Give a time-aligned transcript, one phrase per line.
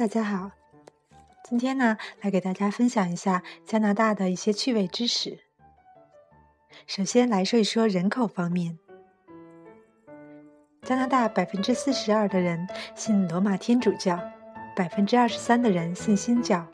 [0.00, 0.50] 大家好，
[1.44, 5.40] 今天呢，来给大家分享一下加拿大的一些趣味知识。
[6.86, 8.78] 首先来说一说人口方面，
[10.84, 14.18] 加拿大百分之四十二的人信罗马天主教，
[14.74, 16.66] 百分之二十三的人信新教。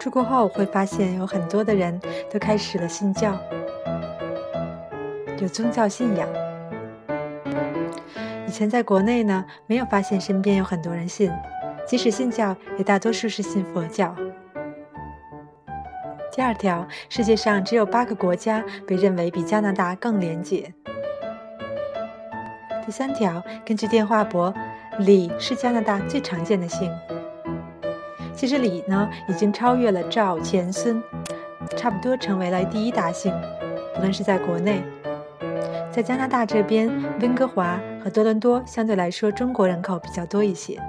[0.00, 3.40] 出国后会发现有很多的人都开始了信教，
[5.40, 6.28] 有宗教信仰。
[8.48, 11.30] 以前在国内呢，没有发现身边有很多人信，
[11.86, 14.16] 即使信教，也大多数是信佛教。
[16.32, 20.72] 第二条，世界上只有八个国家被认为比加拿大更廉洁。
[22.86, 24.50] 第三条，根据电话簿，
[25.00, 26.90] 李是加拿大最常见的姓。
[28.32, 31.02] 其实李呢，已经超越了赵、钱、孙，
[31.76, 33.30] 差不多成为了第一大姓，
[33.94, 34.82] 不论是在国内。
[35.90, 36.88] 在加拿大这边，
[37.20, 40.80] 温哥华和多伦多相对来说中国人口比较多一些。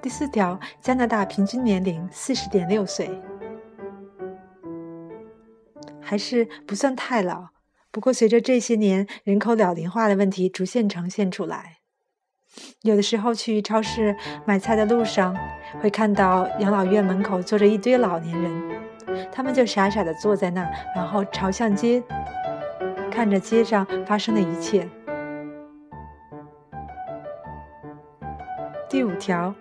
[0.00, 3.10] 第四条，加拿大平均年龄四十点六岁，
[6.00, 7.48] 还是不算太老。
[7.90, 11.78] 不过，随着这些年人口老龄化的问题逐渐呈现出来，
[12.82, 15.36] 有的时候去超市买菜的路上，
[15.80, 18.78] 会看到养老院门口坐着一堆老年人。
[19.32, 20.62] 他们就傻傻的坐在那，
[20.94, 22.02] 然后朝向街，
[23.18, 24.88] 看着街上发生的一切。
[28.88, 29.52] 第五条，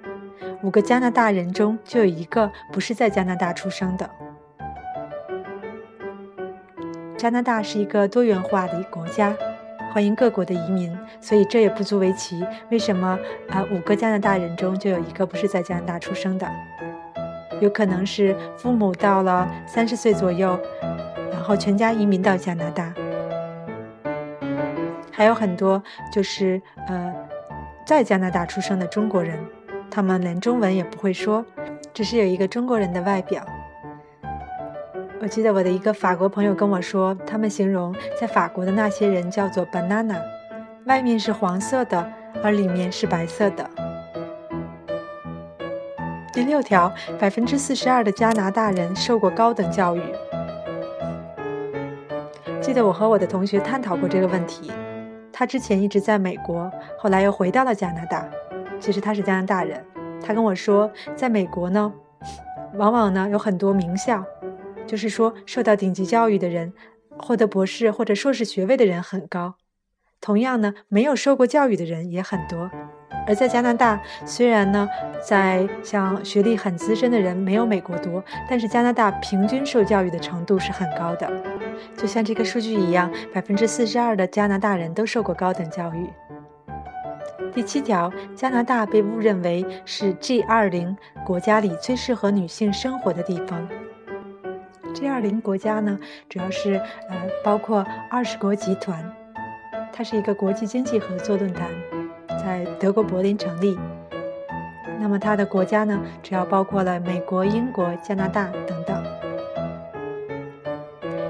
[0.62, 4.08] 五个加拿大人中就有一个不是在加拿大出生的。
[7.18, 9.36] 加拿大是一个多元化的国家，
[9.92, 12.46] 欢迎各国的移民，所以这也不足为奇。
[12.70, 13.18] 为什么
[13.50, 13.66] 啊？
[13.72, 16.48] 五个加拿大人中就有一个不是在加拿大出生的？
[17.60, 20.60] 有可能是父母到了三十岁左右，
[21.32, 22.94] 然后全家移民到加拿大。
[25.18, 27.12] 还有很多就是呃，
[27.88, 29.40] 在加拿大出生的中国人，
[29.90, 31.44] 他们连中文也不会说，
[31.92, 33.44] 只是有一个中国人的外表。
[35.20, 40.22] 我记得我的一个法国朋友跟我说，他们形容在法国的那些人叫做 banana，
[40.86, 42.12] 外面是黄色的，
[42.44, 43.68] 而里面是白色的。
[46.32, 50.02] 第六条，百分之四十二的加拿大人受过高等教育。
[52.62, 54.72] 记得我和我的同学探讨过这个问题。
[55.40, 56.68] 他之前一直在美国，
[56.98, 58.28] 后来又回到了加拿大。
[58.80, 59.86] 其实他是加拿大人。
[60.20, 61.94] 他跟我说，在美国呢，
[62.74, 64.26] 往往呢有很多名校，
[64.88, 66.74] 就是说受到顶级教育的人，
[67.20, 69.54] 获得博士或者硕士学位的人很高。
[70.20, 72.72] 同样呢，没有受过教育的人也很多。
[73.26, 74.88] 而在加拿大，虽然呢，
[75.26, 81.30] 在像学历很资深的人没有美国多，但是加拿大平均受教育的程度是很高的。
[81.96, 86.10] 就像这个数据一样，百分之四十二的加拿大人都受过高等教育。
[87.54, 93.68] 第七条，加拿大被误认为是 G 二零国家里最适合女性生活的地方。
[94.94, 95.98] G 二零国家呢，
[96.30, 96.76] 主要是
[97.10, 99.04] 呃包括二十国集团，
[99.92, 101.68] 它是一个国际经济合作论坛。
[102.38, 103.78] 在德国柏林成立，
[105.00, 109.04] 那么它的国家呢，主要包括了美国、英国、加拿大等等。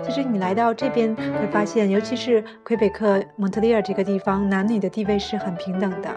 [0.03, 6.09] 其实你来到这边会发现，尤其是魁北克蒙特利尔这个地方，男女的地位是很平等的，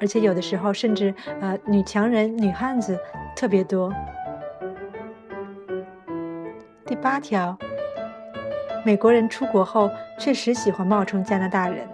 [0.00, 2.98] 而且有的时候甚至呃女强人、女汉子
[3.34, 3.92] 特别多。
[6.84, 7.56] 第八条，
[8.84, 11.88] 美国人出国后确实喜欢冒充加拿大人。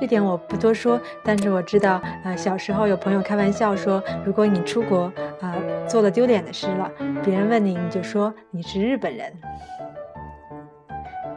[0.00, 5.54] 这点我不多说，但是我知道，呃，小时候有朋友开玩笑说，如果你出国啊
[5.86, 6.90] 做了丢脸的事了，
[7.22, 9.30] 别人问你，你就说你是日本人。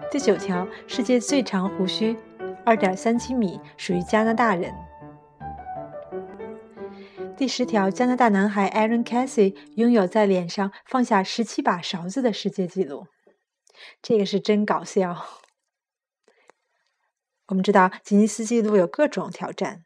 [0.09, 2.16] 第九条，世界最长胡须，
[2.63, 4.74] 二点三七米，属于加拿大人。
[7.36, 13.07] 第十条，加拿大男孩 Aaron Cassie 拥有在脸上放下十七把勺子的世界纪录，
[14.01, 15.43] 这个是真搞笑。
[17.53, 19.83] 我们知道吉尼斯纪录有各种挑战。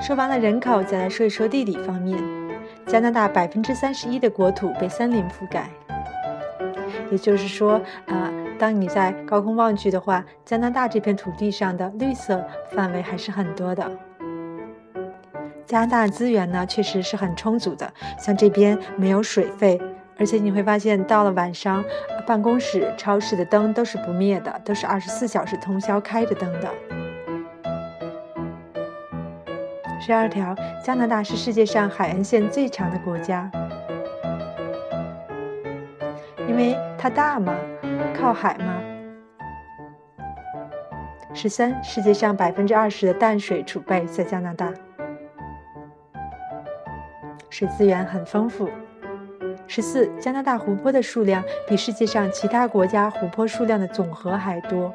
[0.00, 2.22] 说完了人口，再来说一说地理方面。
[2.86, 5.68] 加拿大百分之三十一的国土被森林覆盖，
[7.10, 12.40] 也就是说，啊，当你在高空望去的话，加拿大这片土地上的绿色
[12.70, 13.90] 范围还是很多的。
[15.66, 19.80] 加拿大资源呢，确实是很充足的，像这边没有水费。
[20.18, 21.84] 而且你会发现，到了晚上，
[22.26, 26.68] 办公室、超市的灯都是不灭的，都是二十四小时通宵开着灯的。
[30.00, 30.54] 十二条，
[30.84, 33.50] 加拿大是世界上海岸线最长的国家，
[36.48, 37.54] 因为它大嘛，
[38.16, 38.80] 靠海嘛？
[41.32, 44.72] 十三，世界上百分之二十的淡水储备在加拿大，
[47.48, 48.68] 水资源很丰富。
[49.66, 54.92] 十四，加拿大湖泊的数量比世界上其他国家湖泊数量的总和还多。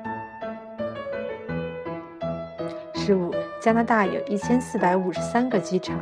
[2.94, 5.98] 十五，加拿大有一千四百五十三个机场。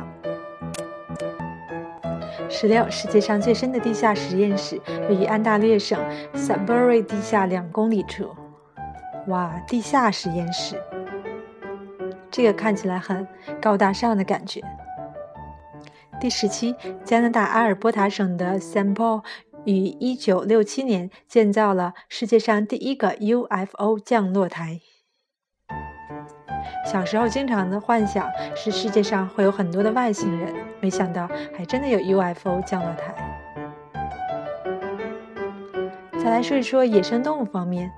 [2.48, 5.98] 十六，世界上最深的地下实验室位于安大略省
[6.34, 8.34] Sudbury 地下两公里处。
[9.28, 10.80] 哇，地下实验室，
[12.30, 13.26] 这个看起来很
[13.60, 14.60] 高大上的感觉。
[16.18, 16.74] 第十七，
[17.04, 19.22] 加拿大阿尔伯塔省的 Saint Paul
[19.64, 24.80] 于一九六七年建造了世界上第一个 UFO 降落台。
[26.90, 33.14] 小时候经常的幻想是世界上会有很多的外星人，没想到还真的有 UFO 降落台。
[36.18, 37.92] 再来说一说野生动物方面。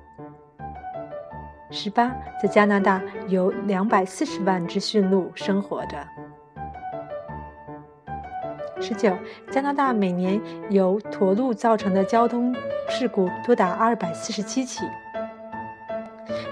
[1.71, 2.11] 十八，
[2.43, 5.97] 在加拿大有两百四十万只驯鹿生活着。
[8.81, 9.13] 十九，
[9.51, 10.41] 加拿大每年
[10.71, 12.55] 由驼鹿造成的交通
[12.89, 14.85] 事故多达二百四十七起。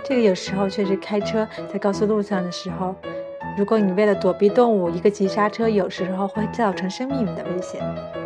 [0.05, 2.94] 这个有时候确实开车在高速路上的时候，
[3.56, 7.81] 如果你为了躲避动物，一个急刹车，有时候会造成生命的危险。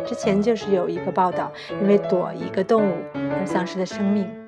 [0.05, 1.51] 之前就是有一个报道，
[1.81, 4.40] 因为躲一个动物而丧失了生命。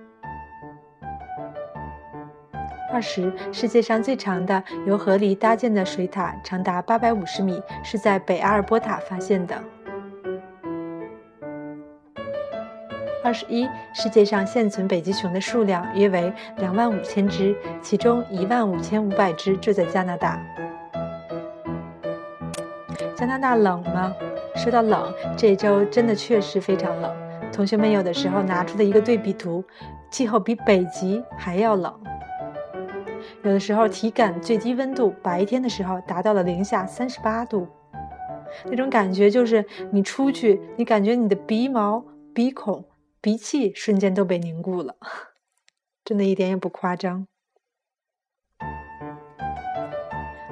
[2.93, 9.59] 二十，世界上最长的由河狸搭建的水塔长达八百五十米，是在北阿尔波塔发现的。
[13.23, 20.39] 二十一，世界上现存北极熊的数量约为两万五千只，其中一万五千五百只住在加拿大。
[23.15, 24.13] 加拿大冷吗？
[24.55, 27.11] 说到冷，这周真的确实非常冷。
[27.51, 29.63] 同学们有的时候拿出的一个对比图，
[30.11, 31.91] 气候比北极还要冷。
[33.43, 37.67] 有的时候体感最低温度白天的时候达到了零下三十八度，
[38.65, 42.85] 那种感觉就是你出去，你感觉你的鼻毛、鼻孔、
[43.19, 44.95] 鼻气瞬间都被凝固了，
[46.05, 47.27] 真的一点也不夸张。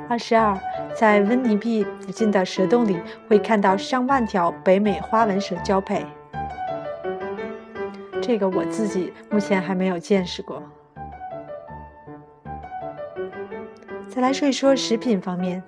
[0.10, 0.60] 二十二，
[0.94, 3.00] 在温尼比附近的蛇洞里
[3.30, 6.06] 会看到上万条北美花纹蛇交配，
[8.22, 10.62] 这个我自己目前还没有见识过。
[14.14, 15.64] 再来说一说食品方面。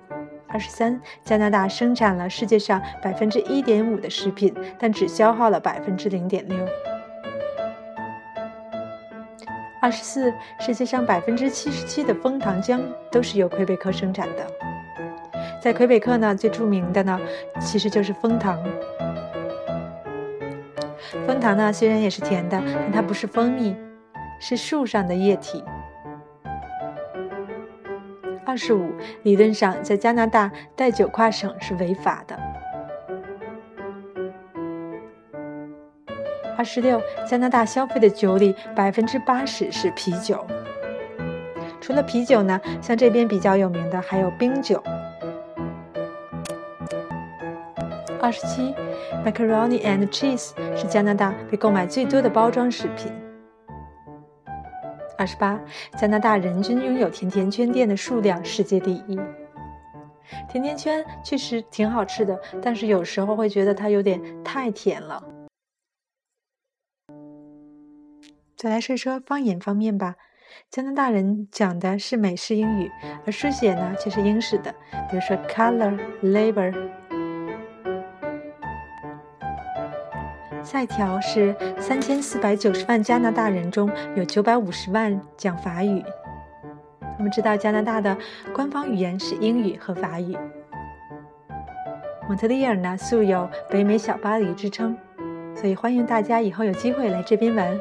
[0.48, 6.58] 二十三，加拿大生产了世界上百分之一点五的食品，但只消耗了百分之零点六。
[9.80, 14.46] 二十四，世界上百分之七十七的枫糖浆都是由魁北克生产的。
[15.58, 17.18] 在魁北克呢，最著名的呢，
[17.58, 18.62] 其实就是枫糖。
[21.26, 23.74] 枫糖呢，虽然也是甜的，但它不是蜂蜜，
[24.38, 25.64] 是树上的液体。
[28.54, 28.92] 二十五，
[29.24, 32.38] 理论上，在加拿大带酒跨省是违法的。
[36.56, 40.46] 二十六，加拿大消费的酒里百分之八十是啤酒。
[41.80, 44.80] 除了啤酒呢，像这边比较有名的还有冰酒。
[48.20, 48.72] 二十七
[49.26, 53.10] ，macaroni and cheese 是加拿大被购买最多的包装食品。
[55.16, 55.60] 二十八，
[55.98, 59.18] 加拿大人均拥有甜甜圈店的数量世界第一。
[60.48, 65.22] 甜甜圈确实挺好吃的，但是有时候会觉得它有点太甜了。
[68.56, 70.16] 再来说说方言方面吧，
[70.70, 72.90] 加拿大人讲的是美式英语，
[73.26, 74.74] 而书写呢却是英式的，
[75.10, 76.72] 比如说 color、labor。
[80.64, 86.02] 下一条是三千四百九十万加拿大人中有九百五十万讲法语。
[87.18, 88.16] 我们知道加拿大的
[88.54, 90.36] 官方语言是英语和法语。
[92.26, 94.96] 蒙特利尔呢素有“北美小巴黎”之称，
[95.54, 97.78] 所以欢迎大家以后有机会来这边玩。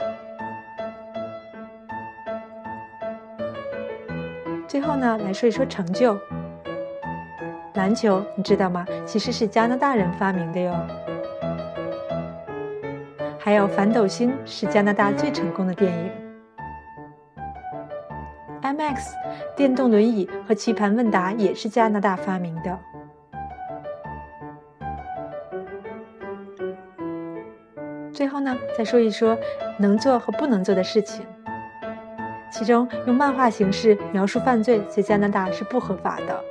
[4.67, 6.19] 最后呢来说一说成就，
[7.75, 8.85] 篮球你知道吗？
[9.05, 10.75] 其实是加拿大人发明的哟。
[13.43, 16.09] 还有《反斗星》是加拿大最成功的电影。
[18.61, 19.13] M X
[19.53, 22.79] 电动轮椅和棋盘问答也是加拿大发明的。
[28.13, 29.37] 最后呢，再说一说
[29.77, 31.25] 能做和不能做的事情。
[32.49, 36.41] 其中，用漫画形式描述犯罪在加拿大是不合法的，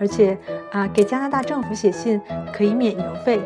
[0.00, 0.38] 而且
[0.70, 2.18] 啊，给加拿大政府写信
[2.54, 3.38] 可以免邮费。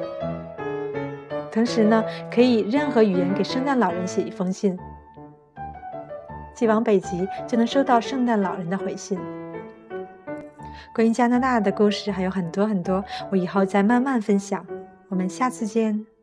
[1.57, 4.79] 同时呢，可以任何语言给圣诞老人写一封信，
[6.55, 9.19] 寄往北极就能收到圣诞老人的回信。
[10.95, 14.67] 关于加拿大的故事还有很多很多，我以后再慢慢分享。
[15.09, 16.16] 我们下次见。